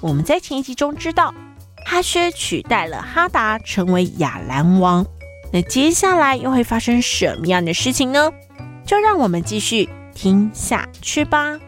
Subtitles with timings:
[0.00, 1.32] 我们在前一集中知道，
[1.86, 5.06] 哈薛取代了哈达成为亚兰王。
[5.52, 8.32] 那接下来又会发生什么样的事情呢？
[8.84, 11.58] 就让我们继续听下去吧。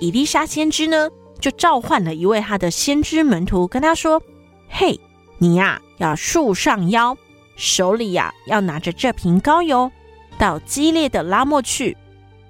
[0.00, 1.08] 伊丽莎先知呢，
[1.40, 4.20] 就召唤了一位他的先知门徒，跟他说
[4.68, 5.00] ：“嘿，
[5.38, 7.16] 你呀，要束上腰，
[7.56, 9.90] 手里呀要拿着这瓶膏油，
[10.36, 11.96] 到激烈的拉莫去。”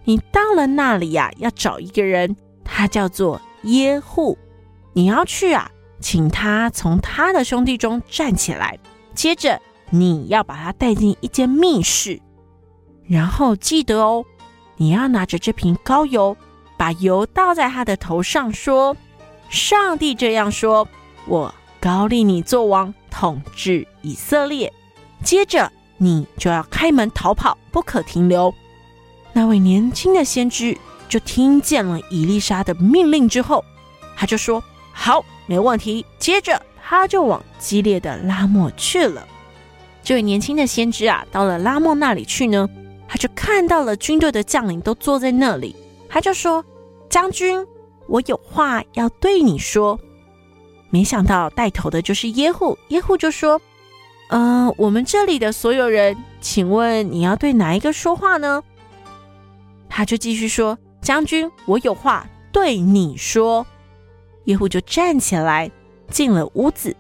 [0.05, 4.39] 你到了那里呀，要找一个人，他叫做耶户。
[4.93, 8.79] 你要去啊，请他从他的兄弟中站起来。
[9.15, 9.61] 接着，
[9.91, 12.21] 你要把他带进一间密室，
[13.07, 14.25] 然后记得哦，
[14.77, 16.37] 你要拿着这瓶膏油，
[16.77, 18.97] 把油倒在他的头上，说
[19.49, 20.87] ：“上帝这样说，
[21.27, 24.73] 我高立你做王，统治以色列。”
[25.25, 28.55] 接着，你就要开门逃跑，不可停留。
[29.35, 33.65] 那位年轻的先知就听见了伊丽莎的命令之后，
[34.17, 34.63] 他就说
[34.95, 39.27] ：“好，没问题。”接着他就往激烈的拉莫去了。
[40.03, 42.69] 这位年轻的先知啊，到了拉莫那里去呢，
[43.09, 45.75] 他就看到了军队的将领都坐在那里，
[46.09, 46.65] 他就说
[47.11, 47.67] ：“将军，
[48.07, 49.99] 我有话要对你说。”
[50.91, 53.61] 没想到带头的就是耶户，耶户就说
[54.31, 58.63] ：“嗯、我们这里的所有人，请问你要对哪一个说话呢？”
[59.97, 63.65] 他就继续说：“将军，我有话对你说。”
[64.47, 65.71] 耶户就站起来
[66.11, 66.97] 进了屋子。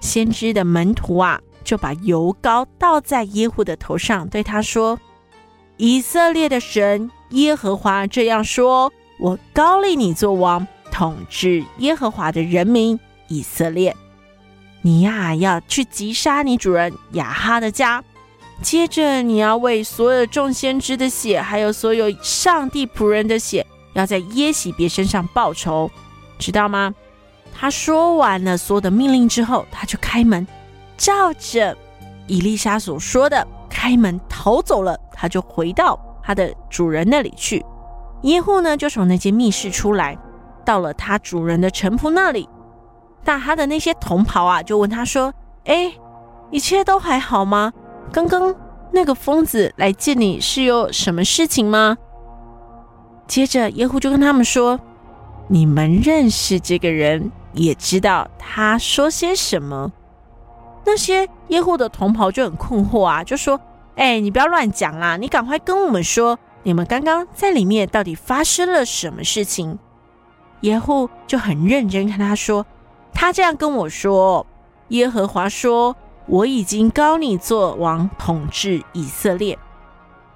[0.00, 5.00] 先知的门徒啊，就把油膏倒在耶户的头上，对他说
[5.78, 13.96] ：“以色列的神耶和华这样说：我膏立你做王，统治耶和华的人民以色列。
[14.82, 18.04] 你呀，要去击杀你主人亚哈的家。”
[18.62, 25.90] 接着，你要为所有众先知的血，还有所有上帝仆人的血，要在耶洗别身上报仇，
[26.38, 26.94] 知道吗？
[27.52, 30.46] 他说完了所有的命令之后，他就开门，
[30.96, 31.76] 照着
[32.26, 34.98] 以利沙所说的开门逃走了。
[35.12, 37.64] 他就回到他的主人那里去。
[38.22, 40.16] 耶户呢，就从那间密室出来，
[40.64, 42.48] 到了他主人的臣仆那里。
[43.24, 45.32] 但他的那些同袍啊，就问他说
[45.66, 45.92] ：“哎，
[46.50, 47.72] 一切都还好吗？”
[48.10, 48.54] 刚刚
[48.90, 51.96] 那个疯子来见你是有什么事情吗？
[53.26, 54.78] 接着耶户就跟他们说
[55.48, 59.92] ：“你们认识这个人，也知道他说些什么。”
[60.84, 63.58] 那些耶户的同袍就很困惑啊，就说
[63.96, 69.78] ：“哎，你不要乱讲啦，你赶快跟我们说，你们刚刚在里面到底发生了什么事情？”
[70.62, 72.66] 耶户就很认真跟他说
[73.14, 74.46] ：“他这样跟我说，
[74.88, 75.96] 耶和华说。”
[76.32, 79.58] 我已经膏你做王，统治以色列。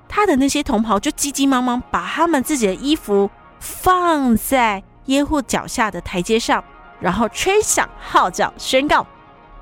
[0.06, 6.62] 他的那些同袍就急急忙忙把他们自己的衣服放在耶户脚下的台阶上，
[7.00, 9.06] 然后吹响号角，宣告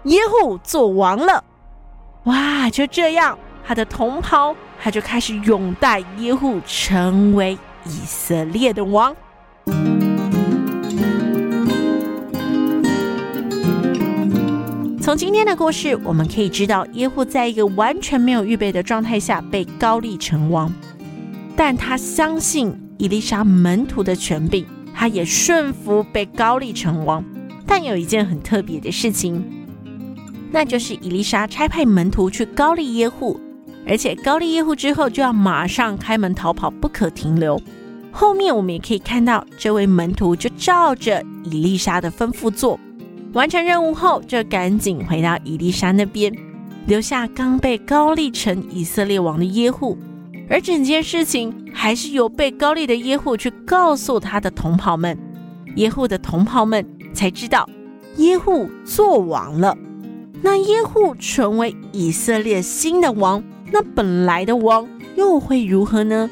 [0.02, 1.44] 耶户做王了。
[2.24, 2.68] 哇！
[2.68, 9.14] 就这样，他的同袍他就开始拥戴耶户成为以色列的王。
[15.04, 20.72] 从今天的故事，我们可以知道，耶户在一个完全没有预备的状态下被高立成王，
[21.54, 27.22] 但他相信以丽莎门徒的权柄，他也顺服被高立成王。
[27.66, 29.44] 但有一件很特别的事情，
[30.50, 33.38] 那就是以丽莎差派门徒去高立耶户，
[33.86, 37.60] 而且高立耶户之后就要马上开门逃跑，不可停留。
[38.10, 42.80] 后面我们也可以看到，这位门徒就照着以丽莎的吩咐做。
[43.34, 46.32] 完成任务后，就赶紧回到以利沙那边，
[46.86, 49.98] 留下刚被高立成以色列王的耶户。
[50.48, 55.18] 而整件事情还是由被高立的耶户去告诉他的同袍们，
[55.74, 57.68] 耶户的同袍们才知道
[58.18, 59.76] 耶户做王了。
[60.40, 63.42] 那耶户成为以色列新的王，
[63.72, 64.86] 那本来的王
[65.16, 66.30] 又会如何呢？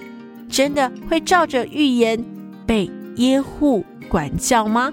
[0.49, 2.23] 真的会照着预言
[2.65, 4.93] 被耶户管教吗？